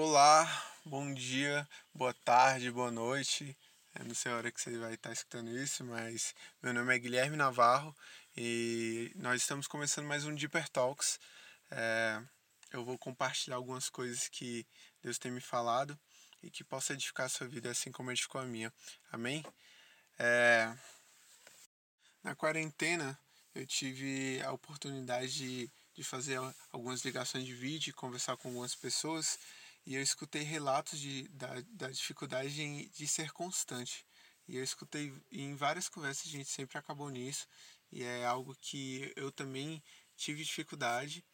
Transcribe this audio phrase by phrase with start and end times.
[0.00, 0.46] Olá,
[0.84, 3.56] bom dia, boa tarde, boa noite.
[3.98, 6.98] Eu não sei a hora que você vai estar escutando isso, mas meu nome é
[7.00, 7.92] Guilherme Navarro
[8.36, 11.18] e nós estamos começando mais um Deeper Talks.
[11.72, 12.22] É,
[12.72, 14.64] eu vou compartilhar algumas coisas que
[15.02, 15.98] Deus tem me falado
[16.44, 18.72] e que possa edificar a sua vida assim como edificou a minha.
[19.10, 19.44] Amém?
[20.16, 20.72] É,
[22.22, 23.18] na quarentena
[23.52, 26.38] eu tive a oportunidade de, de fazer
[26.70, 29.36] algumas ligações de vídeo e conversar com algumas pessoas
[29.88, 34.04] e eu escutei relatos de, da, da dificuldade em, de ser constante.
[34.46, 37.48] E eu escutei em várias conversas, a gente sempre acabou nisso.
[37.90, 39.82] E é algo que eu também
[40.14, 41.24] tive dificuldade,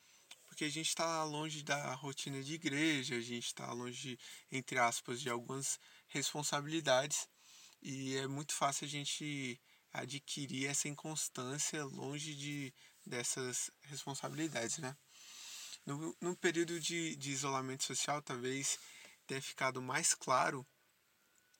[0.46, 4.16] porque a gente está longe da rotina de igreja, a gente está longe,
[4.52, 7.28] entre aspas, de algumas responsabilidades.
[7.82, 9.60] E é muito fácil a gente
[9.92, 12.72] adquirir essa inconstância longe de,
[13.04, 14.96] dessas responsabilidades, né?
[15.86, 18.78] No, no período de, de isolamento social, talvez
[19.26, 20.66] tenha ficado mais claro,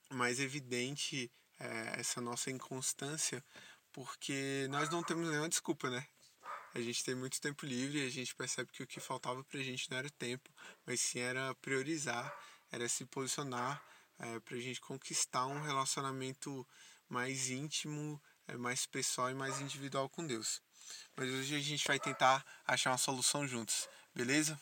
[0.09, 3.43] mais evidente é, essa nossa inconstância,
[3.91, 6.07] porque nós não temos nenhuma desculpa, né?
[6.73, 9.61] A gente tem muito tempo livre e a gente percebe que o que faltava pra
[9.61, 10.49] gente não era tempo,
[10.85, 12.35] mas sim era priorizar,
[12.71, 13.81] era se posicionar
[14.19, 16.67] é, pra gente conquistar um relacionamento
[17.07, 20.61] mais íntimo, é, mais pessoal e mais individual com Deus.
[21.15, 24.59] Mas hoje a gente vai tentar achar uma solução juntos beleza?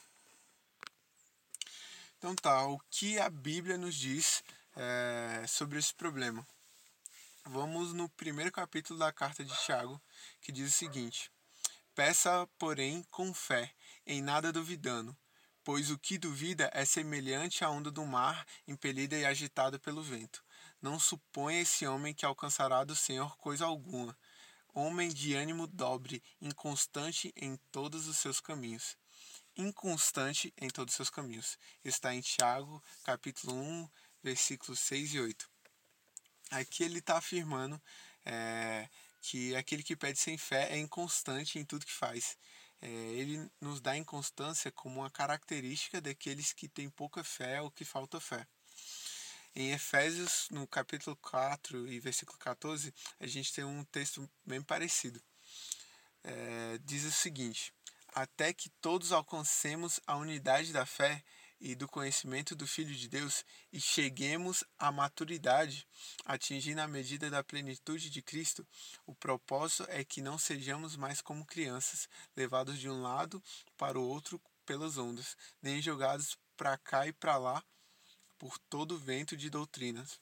[2.18, 4.44] Então tá, o que a Bíblia nos diz
[4.76, 6.46] é, sobre esse problema?
[7.46, 10.02] Vamos no primeiro capítulo da carta de Tiago,
[10.42, 11.30] que diz o seguinte:
[11.94, 13.72] Peça, porém, com fé,
[14.08, 15.16] em nada duvidando,
[15.64, 20.44] pois o que duvida é semelhante à onda do mar, impelida e agitada pelo vento.
[20.81, 24.18] Não suponha esse homem que alcançará do Senhor coisa alguma.
[24.74, 28.98] Homem de ânimo dobre, inconstante em todos os seus caminhos
[29.58, 31.58] inconstante em todos os seus caminhos.
[31.84, 33.90] Está em Tiago, capítulo 1,
[34.23, 35.50] versículos 6 e 8.
[36.52, 37.81] Aqui ele está afirmando
[38.25, 38.88] é,
[39.22, 42.38] que aquele que pede sem fé é inconstante em tudo que faz.
[42.81, 47.85] É, ele nos dá inconstância como uma característica daqueles que têm pouca fé ou que
[47.85, 48.46] falta fé.
[49.56, 55.22] Em Efésios, no capítulo 4 e versículo 14, a gente tem um texto bem parecido.
[56.24, 57.72] É, diz o seguinte:
[58.13, 61.24] até que todos alcancemos a unidade da fé
[61.59, 65.88] e do conhecimento do Filho de Deus e cheguemos à maturidade,
[66.25, 68.68] atingindo a medida da plenitude de Cristo,
[69.06, 73.41] o propósito é que não sejamos mais como crianças, levados de um lado
[73.78, 77.63] para o outro pelas ondas, nem jogados para cá e para lá
[78.38, 80.19] por todo vento de doutrinas.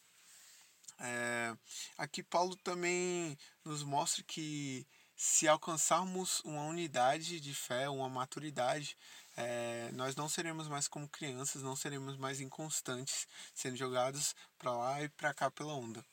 [0.99, 1.57] É,
[1.97, 3.35] aqui Paulo também
[3.65, 4.85] nos mostra que
[5.23, 8.97] se alcançarmos uma unidade de fé, uma maturidade,
[9.37, 15.03] é, nós não seremos mais como crianças, não seremos mais inconstantes, sendo jogados para lá
[15.03, 16.03] e para cá pela onda.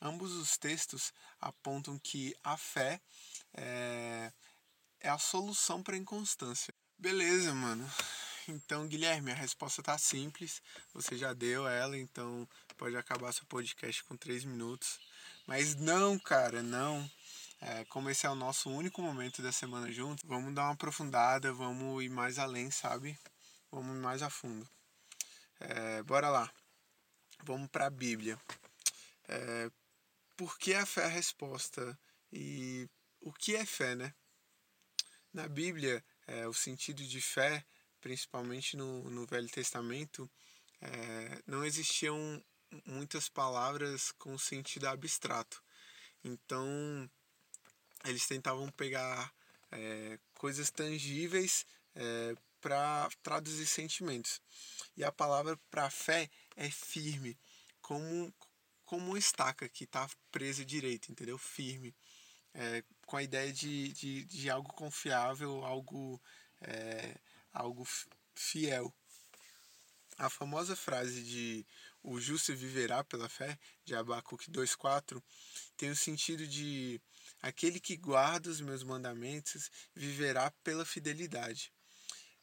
[0.00, 3.00] Ambos os textos apontam que a fé
[3.52, 4.32] é,
[5.00, 6.72] é a solução para a inconstância.
[6.96, 7.84] Beleza, mano.
[8.48, 10.62] Então, Guilherme, a resposta tá simples.
[10.94, 15.00] Você já deu ela, então pode acabar seu podcast com três minutos.
[15.46, 17.08] Mas não, cara, não.
[17.64, 21.52] É, como esse é o nosso único momento da semana juntos, vamos dar uma aprofundada,
[21.52, 23.16] vamos ir mais além, sabe?
[23.70, 24.68] Vamos mais a fundo.
[25.60, 26.52] É, bora lá.
[27.44, 28.36] Vamos para a Bíblia.
[29.28, 29.70] É,
[30.36, 31.96] por que a fé é a resposta?
[32.32, 32.88] E
[33.20, 34.12] o que é fé, né?
[35.32, 37.64] Na Bíblia, é, o sentido de fé,
[38.00, 40.28] principalmente no, no Velho Testamento,
[40.80, 42.44] é, não existiam
[42.84, 45.62] muitas palavras com sentido abstrato.
[46.24, 47.08] Então,
[48.04, 49.32] eles tentavam pegar
[49.70, 54.40] é, coisas tangíveis é, para traduzir sentimentos.
[54.96, 57.36] E a palavra para fé é firme,
[57.80, 58.32] como,
[58.84, 61.38] como uma estaca que está presa direito, entendeu?
[61.38, 61.94] Firme.
[62.54, 66.20] É, com a ideia de, de, de algo confiável, algo,
[66.60, 67.16] é,
[67.52, 67.86] algo
[68.34, 68.92] fiel.
[70.18, 71.66] A famosa frase de
[72.02, 75.22] o justo viverá pela fé, de Abacuque 2,4,
[75.76, 77.00] tem o sentido de
[77.42, 81.72] Aquele que guarda os meus mandamentos viverá pela fidelidade.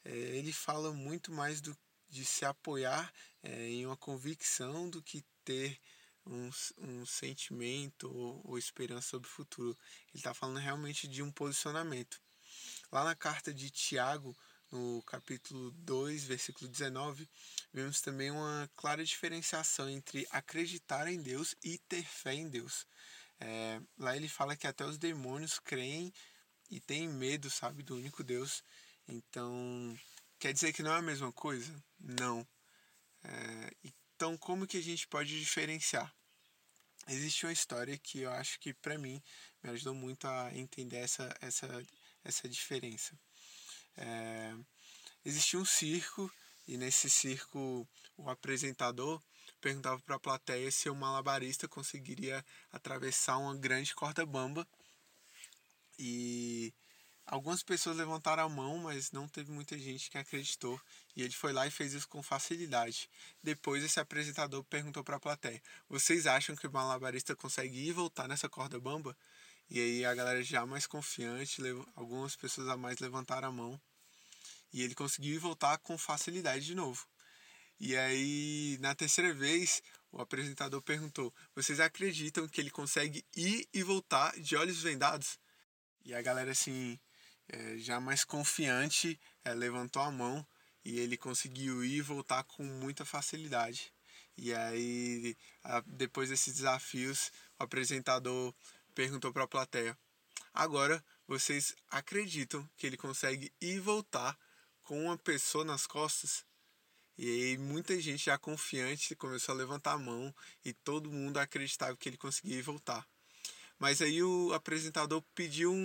[0.04, 1.76] É, ele fala muito mais do,
[2.10, 3.12] de se apoiar
[3.42, 5.80] é, em uma convicção do que ter
[6.26, 6.50] um,
[6.80, 9.78] um sentimento ou, ou esperança sobre o futuro.
[10.10, 12.22] Ele está falando realmente de um posicionamento.
[12.92, 14.36] Lá na carta de Tiago,
[14.72, 17.28] no capítulo 2, versículo 19,
[17.74, 22.86] vemos também uma clara diferenciação entre acreditar em Deus e ter fé em Deus.
[23.40, 26.14] É, lá ele fala que até os demônios creem
[26.70, 28.64] e têm medo, sabe, do único Deus.
[29.08, 29.98] Então,
[30.38, 31.74] quer dizer que não é a mesma coisa?
[32.00, 32.48] Não.
[33.24, 36.14] É, então, como que a gente pode diferenciar?
[37.08, 39.22] Existe uma história que eu acho que, para mim,
[39.64, 41.68] me ajudou muito a entender essa, essa,
[42.24, 43.18] essa diferença.
[43.98, 44.56] É,
[45.26, 46.32] existia um circo
[46.70, 49.20] e nesse circo o apresentador
[49.60, 54.68] perguntava para a plateia se o malabarista conseguiria atravessar uma grande corda bamba
[55.98, 56.72] e
[57.26, 60.80] algumas pessoas levantaram a mão, mas não teve muita gente que acreditou.
[61.16, 63.10] E ele foi lá e fez isso com facilidade.
[63.44, 67.92] Depois, esse apresentador perguntou para a plateia: Vocês acham que o malabarista consegue ir e
[67.92, 69.18] voltar nessa corda bamba?
[69.70, 71.62] E aí a galera já mais confiante,
[71.96, 73.82] algumas pessoas a mais levantaram a mão.
[74.72, 77.08] E ele conseguiu voltar com facilidade de novo.
[77.80, 79.82] E aí, na terceira vez,
[80.12, 85.40] o apresentador perguntou: Vocês acreditam que ele consegue ir e voltar de olhos vendados?
[86.04, 87.00] E a galera, assim,
[87.48, 90.46] é, já mais confiante, é, levantou a mão
[90.84, 93.94] e ele conseguiu ir e voltar com muita facilidade.
[94.38, 95.36] E aí,
[95.86, 98.54] depois desses desafios, o apresentador
[98.96, 99.98] perguntou para a plateia:
[100.54, 104.38] Agora vocês acreditam que ele consegue ir e voltar
[104.90, 106.44] com uma pessoa nas costas?
[107.16, 110.34] E aí muita gente já confiante começou a levantar a mão
[110.66, 113.08] e todo mundo acreditava que ele conseguia voltar.
[113.78, 115.76] Mas aí o apresentador pediu um,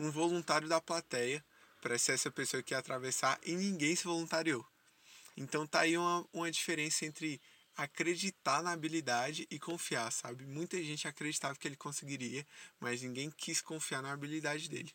[0.00, 1.44] um, um voluntário da plateia
[1.82, 4.66] para ser essa pessoa que ia atravessar e ninguém se voluntariou.
[5.36, 7.38] Então tá aí uma, uma diferença entre
[7.76, 10.46] acreditar na habilidade e confiar, sabe?
[10.46, 12.46] Muita gente acreditava que ele conseguiria,
[12.80, 14.90] mas ninguém quis confiar na habilidade dele.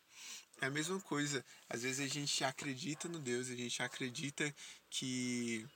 [0.62, 1.44] É a mesma coisa.
[1.68, 4.54] Às vezes a gente acredita no Deus, a gente acredita
[4.90, 5.68] que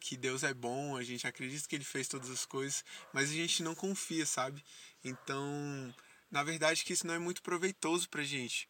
[0.00, 3.34] que Deus é bom, a gente acredita que ele fez todas as coisas, mas a
[3.34, 4.64] gente não confia, sabe?
[5.04, 5.94] Então,
[6.28, 8.68] na verdade que isso não é muito proveitoso pra gente.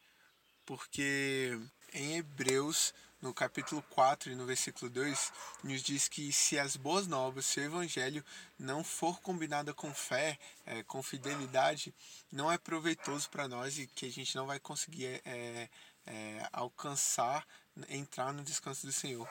[0.66, 1.58] Porque
[1.94, 2.92] em Hebreus,
[3.22, 5.32] no capítulo 4 e no versículo 2,
[5.62, 8.24] nos diz que se as boas novas, se o evangelho
[8.58, 10.36] não for combinada com fé,
[10.66, 11.94] é, com fidelidade,
[12.32, 15.68] não é proveitoso para nós e que a gente não vai conseguir é,
[16.04, 17.46] é, alcançar,
[17.88, 19.28] entrar no descanso do Senhor.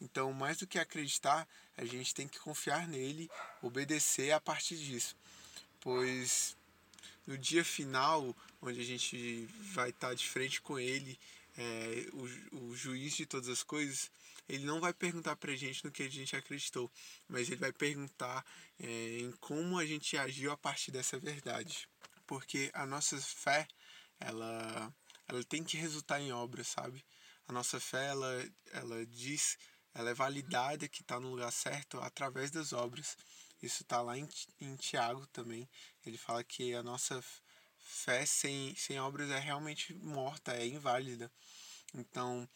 [0.00, 1.46] Então, mais do que acreditar,
[1.76, 3.28] a gente tem que confiar nele,
[3.60, 5.16] obedecer a partir disso.
[5.80, 6.56] Pois
[7.26, 11.18] no dia final, onde a gente vai estar de frente com ele,
[11.56, 14.10] é, o, o juiz de todas as coisas,
[14.48, 16.90] ele não vai perguntar pra gente no que a gente acreditou,
[17.28, 18.44] mas ele vai perguntar
[18.78, 21.88] é, em como a gente agiu a partir dessa verdade.
[22.26, 23.66] Porque a nossa fé,
[24.18, 24.94] ela,
[25.28, 27.04] ela tem que resultar em obras, sabe?
[27.46, 29.58] A nossa fé, ela, ela diz
[29.94, 33.16] ela é validada que está no lugar certo através das obras.
[33.62, 34.26] Isso está lá em,
[34.60, 35.68] em Tiago também.
[36.04, 37.22] Ele fala que a nossa
[37.92, 41.30] fé sem, sem obras é realmente morta, é inválida.
[41.94, 42.48] Então,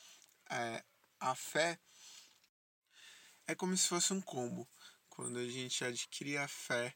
[0.50, 0.82] é,
[1.20, 1.78] a fé
[3.46, 4.68] é como se fosse um combo.
[5.08, 6.94] Quando a gente adquire a fé,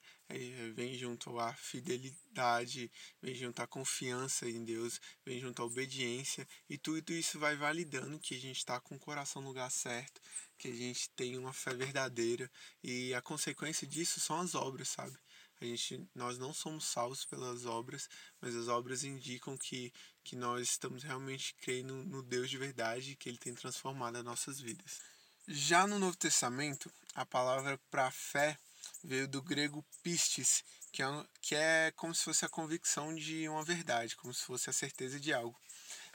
[0.74, 2.90] vem junto a fidelidade,
[3.22, 8.20] vem junto a confiança em Deus, vem junto a obediência, e tudo isso vai validando
[8.20, 10.20] que a gente está com o coração no lugar certo,
[10.58, 12.50] que a gente tem uma fé verdadeira,
[12.82, 15.18] e a consequência disso são as obras, sabe?
[15.60, 18.08] A gente, nós não somos salvos pelas obras,
[18.40, 19.92] mas as obras indicam que,
[20.24, 24.58] que nós estamos realmente crendo no Deus de verdade, que Ele tem transformado as nossas
[24.58, 25.00] vidas.
[25.46, 28.58] Já no Novo Testamento, a palavra para fé
[29.04, 31.06] veio do grego pistis, que é,
[31.40, 35.20] que é como se fosse a convicção de uma verdade, como se fosse a certeza
[35.20, 35.58] de algo.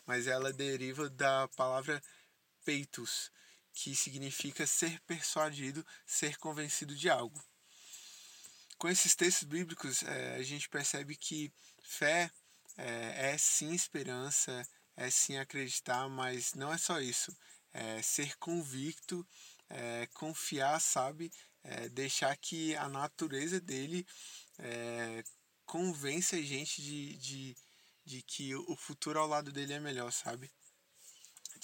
[0.06, 2.02] Mas ela deriva da palavra
[2.64, 3.32] peitus,
[3.74, 7.44] que significa ser persuadido, ser convencido de algo.
[8.78, 11.52] Com esses textos bíblicos, é, a gente percebe que
[11.82, 12.30] fé
[12.78, 14.68] é, é sim esperança,
[14.98, 17.36] é sim acreditar, mas não é só isso
[17.76, 19.28] é, ser convicto,
[19.70, 21.32] é, confiar, sabe?
[21.64, 24.08] É, deixar que a natureza dele
[24.60, 25.24] é,
[25.66, 27.58] convence a gente de, de,
[28.06, 30.50] de que o futuro ao lado dele é melhor, sabe?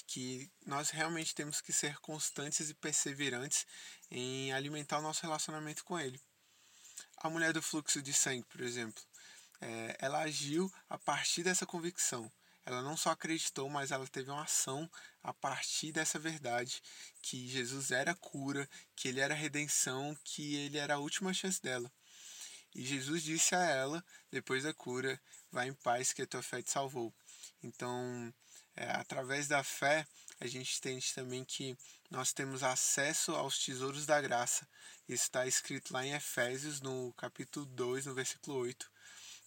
[0.06, 3.66] Que nós realmente temos que ser constantes e perseverantes
[4.10, 6.20] em alimentar o nosso relacionamento com ele.
[7.24, 9.02] A mulher do fluxo de sangue, por exemplo,
[9.62, 12.32] é, ela agiu a partir dessa convicção
[12.66, 14.90] ela não só acreditou, mas ela teve uma ação
[15.24, 16.82] a partir dessa verdade
[17.22, 21.92] que Jesus era cura, que ele era redenção, que ele era a última chance dela.
[22.74, 25.20] E Jesus disse a ela, depois da cura,
[25.52, 27.14] vá em paz que a tua fé te salvou.
[27.64, 28.34] Então,
[28.76, 30.08] é, através da fé,
[30.42, 31.78] a gente entende também que
[32.10, 34.68] nós temos acesso aos tesouros da graça.
[35.08, 38.92] Isso está escrito lá em Efésios, no capítulo 2, no versículo 8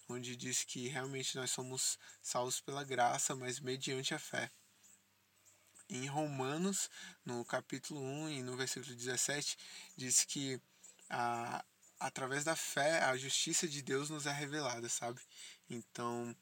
[0.07, 4.51] onde diz que realmente nós somos salvos pela graça, mas mediante a fé.
[5.87, 6.89] em Romanos,
[7.23, 9.55] no capítulo 1 e no versículo 17,
[9.95, 10.59] diz que
[11.09, 11.63] a,
[11.99, 15.21] através da fé a justiça de Deus nos é revelada, sabe?
[15.69, 16.35] Então,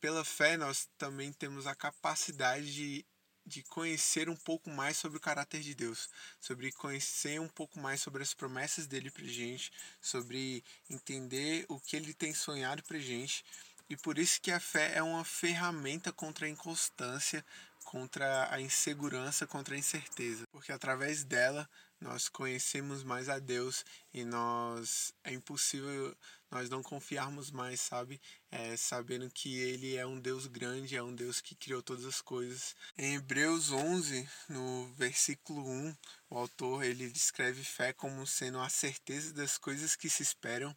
[0.00, 3.06] pela fé nós também temos a capacidade de,
[3.46, 6.10] de conhecer um pouco mais sobre o caráter de Deus,
[6.40, 11.96] sobre conhecer um pouco mais sobre as promessas dele pra gente, sobre entender o que
[11.96, 13.44] ele tem sonhado pra gente.
[13.88, 17.44] E por isso que a fé é uma ferramenta contra a inconstância,
[17.84, 24.24] contra a insegurança, contra a incerteza, porque através dela nós conhecemos mais a Deus e
[24.24, 26.16] nós é impossível
[26.50, 28.20] nós não confiarmos mais, sabe?
[28.50, 32.20] É, sabendo que Ele é um Deus grande, é um Deus que criou todas as
[32.20, 32.74] coisas.
[32.96, 35.96] Em Hebreus 11, no versículo 1,
[36.30, 40.76] o autor ele descreve fé como sendo a certeza das coisas que se esperam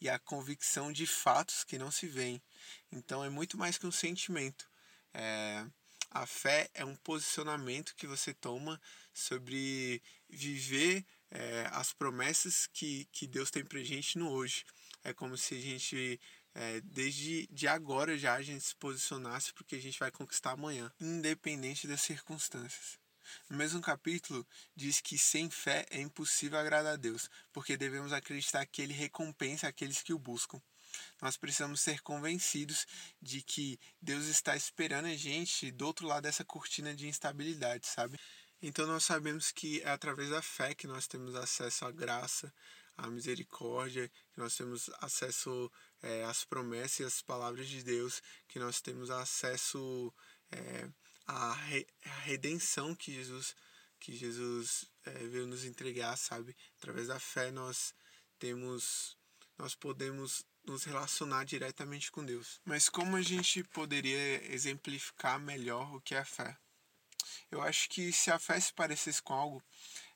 [0.00, 2.40] e a convicção de fatos que não se veem.
[2.92, 4.68] Então é muito mais que um sentimento.
[5.12, 5.66] É,
[6.10, 8.80] a fé é um posicionamento que você toma
[9.12, 14.64] sobre viver é, as promessas que, que Deus tem pra gente no hoje.
[15.04, 16.20] É como se a gente,
[16.54, 20.92] é, desde de agora já, a gente se posicionasse porque a gente vai conquistar amanhã,
[21.00, 22.98] independente das circunstâncias.
[23.48, 28.64] No mesmo capítulo, diz que sem fé é impossível agradar a Deus, porque devemos acreditar
[28.66, 30.60] que Ele recompensa aqueles que o buscam.
[31.20, 32.86] Nós precisamos ser convencidos
[33.20, 38.18] de que Deus está esperando a gente do outro lado dessa cortina de instabilidade, sabe?
[38.60, 42.52] Então nós sabemos que é através da fé que nós temos acesso à graça,
[42.96, 45.70] à misericórdia, que nós temos acesso
[46.02, 50.12] é, às promessas e às palavras de Deus, que nós temos acesso
[50.50, 50.88] é,
[51.26, 53.54] à, re, à redenção que Jesus
[54.00, 56.56] que Jesus é, veio nos entregar, sabe?
[56.76, 57.94] Através da fé nós
[58.38, 59.16] temos
[59.56, 62.60] nós podemos nos relacionar diretamente com Deus.
[62.64, 66.56] Mas como a gente poderia exemplificar melhor o que é a fé?
[67.50, 69.62] Eu acho que se a fé se parecesse com algo,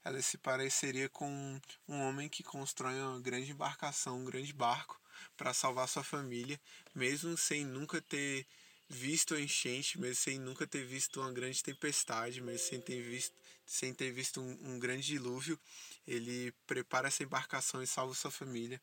[0.04, 5.00] ela se pareceria com um homem que constrói uma grande embarcação, um grande barco
[5.36, 6.60] para salvar sua família,
[6.94, 8.46] mesmo sem nunca ter
[8.88, 13.34] visto a enchente, mesmo sem nunca ter visto uma grande tempestade, mesmo sem ter visto,
[13.64, 15.58] sem ter visto um, um grande dilúvio,
[16.06, 18.80] ele prepara essa embarcação e salva sua família.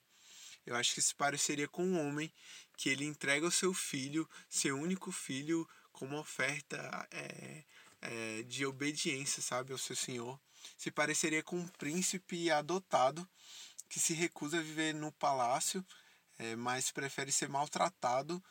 [0.65, 2.31] Eu acho que se pareceria com um homem
[2.77, 7.63] que ele entrega o seu filho, seu único filho, como oferta é,
[8.01, 10.39] é, de obediência, sabe, ao seu senhor.
[10.77, 13.27] Se pareceria com um príncipe adotado
[13.87, 15.85] que se recusa a viver no palácio,
[16.37, 18.43] é, mas prefere ser maltratado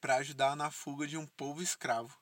[0.00, 2.14] para ajudar na fuga de um povo escravo.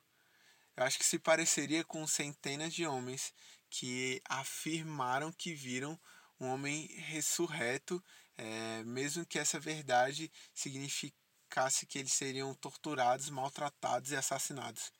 [0.75, 3.33] Eu acho que se pareceria com centenas de homens
[3.69, 5.99] que afirmaram que viram
[6.39, 8.03] um homem ressurreto
[8.39, 14.93] é, mesmo que essa verdade significasse que eles seriam torturados, maltratados e assassinados.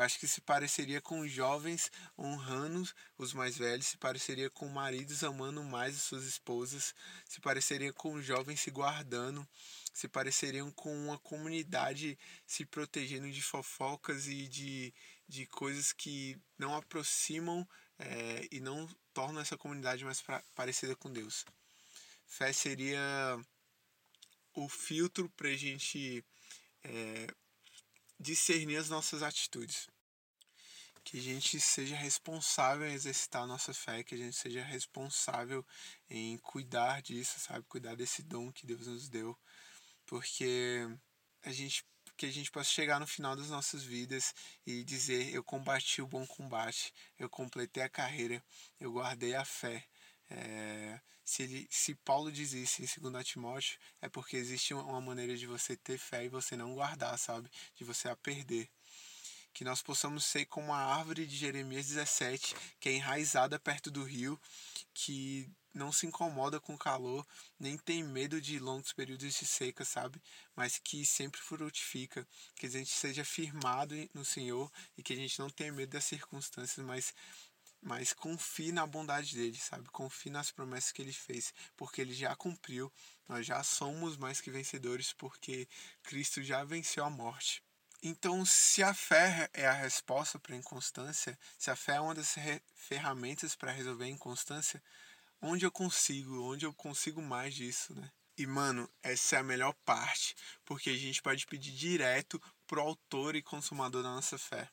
[0.00, 2.88] Acho que se pareceria com jovens honrando
[3.18, 6.94] os mais velhos, se pareceria com maridos amando mais as suas esposas,
[7.28, 9.46] se pareceria com jovens se guardando,
[9.92, 14.94] se pareceriam com uma comunidade se protegendo de fofocas e de,
[15.28, 21.12] de coisas que não aproximam é, e não tornam essa comunidade mais pra, parecida com
[21.12, 21.44] Deus.
[22.26, 22.98] Fé seria
[24.54, 26.24] o filtro para a gente
[26.82, 27.26] é,
[28.20, 29.88] discernir as nossas atitudes.
[31.02, 35.66] Que a gente seja responsável em exercitar a nossa fé, que a gente seja responsável
[36.10, 37.64] em cuidar disso, sabe?
[37.66, 39.36] Cuidar desse dom que Deus nos deu.
[40.04, 40.86] Porque
[41.42, 41.84] a gente
[42.16, 44.34] que a gente possa chegar no final das nossas vidas
[44.66, 48.44] e dizer: Eu combati o bom combate, eu completei a carreira,
[48.78, 49.86] eu guardei a fé,
[50.30, 55.36] é, se, ele, se Paulo diz isso em 2 Timóteo, é porque existe uma maneira
[55.36, 57.50] de você ter fé e você não guardar, sabe?
[57.74, 58.70] De você a perder.
[59.52, 64.04] Que nós possamos ser como a árvore de Jeremias 17, que é enraizada perto do
[64.04, 64.40] rio,
[64.94, 67.26] que não se incomoda com o calor,
[67.58, 70.20] nem tem medo de longos períodos de seca, sabe?
[70.54, 75.38] Mas que sempre frutifica, que a gente seja firmado no Senhor e que a gente
[75.38, 77.14] não tenha medo das circunstâncias, mas
[77.82, 79.88] mas confie na bondade dele, sabe?
[79.90, 82.92] Confie nas promessas que ele fez, porque ele já cumpriu.
[83.28, 85.68] Nós já somos mais que vencedores, porque
[86.02, 87.62] Cristo já venceu a morte.
[88.02, 92.14] Então, se a fé é a resposta para a inconstância, se a fé é uma
[92.14, 92.34] das
[92.74, 94.82] ferramentas para resolver a inconstância,
[95.40, 98.10] onde eu consigo, onde eu consigo mais disso, né?
[98.36, 100.34] E, mano, essa é a melhor parte,
[100.64, 104.70] porque a gente pode pedir direto pro autor e consumador da nossa fé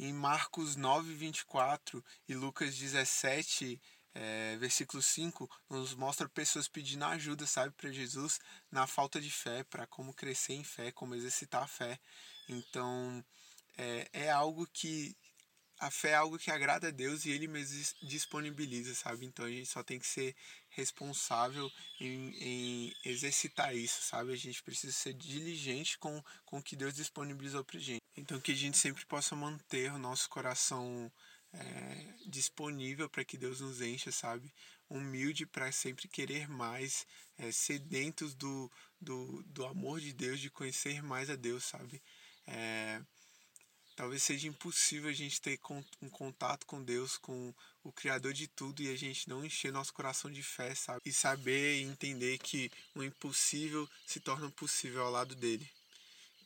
[0.00, 3.80] em Marcos 9, 24 e Lucas 17,
[4.14, 8.40] é, versículo 5, nos mostra pessoas pedindo ajuda, sabe, para Jesus
[8.70, 12.00] na falta de fé, para como crescer em fé, como exercitar a fé.
[12.48, 13.22] Então,
[13.76, 15.14] é, é algo que
[15.80, 19.24] a fé é algo que agrada a Deus e Ele mesmo disponibiliza, sabe?
[19.24, 20.36] Então a gente só tem que ser
[20.68, 24.32] responsável em, em exercitar isso, sabe?
[24.32, 28.02] A gente precisa ser diligente com, com o que Deus disponibilizou pra gente.
[28.14, 31.10] Então que a gente sempre possa manter o nosso coração
[31.54, 34.52] é, disponível para que Deus nos encha, sabe?
[34.88, 37.06] Humilde para sempre querer mais,
[37.38, 38.70] é, sedentos do,
[39.00, 42.02] do, do amor de Deus, de conhecer mais a Deus, sabe?
[42.46, 43.00] É,
[44.00, 45.60] talvez seja impossível a gente ter
[46.00, 47.52] um contato com Deus, com
[47.84, 51.02] o Criador de tudo, e a gente não encher nosso coração de fé, sabe?
[51.04, 55.70] E saber e entender que o impossível se torna possível ao lado dele.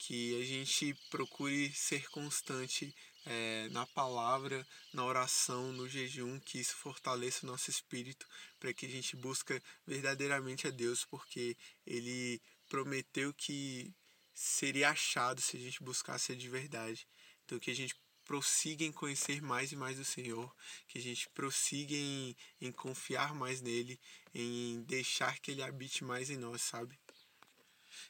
[0.00, 2.92] Que a gente procure ser constante
[3.24, 8.26] é, na palavra, na oração, no jejum, que isso fortaleça o nosso espírito,
[8.58, 11.56] para que a gente busque verdadeiramente a Deus, porque
[11.86, 13.94] Ele prometeu que
[14.34, 17.06] seria achado se a gente buscasse de verdade.
[17.44, 20.52] Então que a gente prossiga em conhecer mais e mais o Senhor,
[20.88, 24.00] que a gente prossiga em, em confiar mais nele,
[24.34, 26.98] em deixar que ele habite mais em nós, sabe?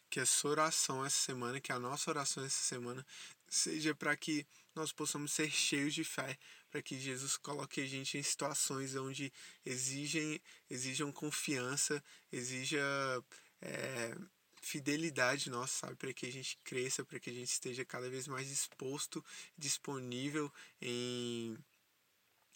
[0.08, 3.04] Que a sua oração essa semana, que a nossa oração essa semana
[3.48, 6.38] seja para que nós possamos ser cheios de fé,
[6.70, 9.32] para que Jesus coloque a gente em situações onde
[9.64, 12.80] exigem, exijam confiança, exija
[13.60, 14.16] é,
[14.64, 15.96] fidelidade nossa, sabe?
[15.96, 19.24] Para que a gente cresça, para que a gente esteja cada vez mais disposto,
[19.56, 21.56] disponível em,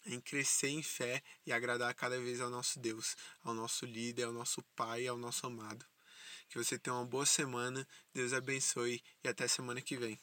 [0.05, 4.33] em crescer em fé e agradar cada vez ao nosso Deus, ao nosso líder, ao
[4.33, 5.85] nosso Pai, ao nosso amado.
[6.49, 10.19] Que você tenha uma boa semana, Deus abençoe e até semana que vem.